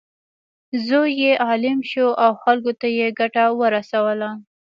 زوی 0.87 1.11
یې 1.21 1.31
عالم 1.45 1.79
شو 1.91 2.07
او 2.23 2.31
خلکو 2.43 2.71
ته 2.79 2.87
یې 2.97 3.07
ګټه 3.19 3.43
ورسوله. 3.61 4.29